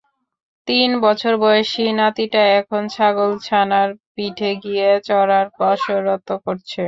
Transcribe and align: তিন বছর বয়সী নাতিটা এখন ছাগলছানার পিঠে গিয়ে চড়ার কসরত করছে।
তিন 0.67 0.89
বছর 1.05 1.33
বয়সী 1.43 1.85
নাতিটা 1.99 2.41
এখন 2.59 2.81
ছাগলছানার 2.95 3.89
পিঠে 4.13 4.51
গিয়ে 4.63 4.89
চড়ার 5.07 5.47
কসরত 5.57 6.27
করছে। 6.45 6.79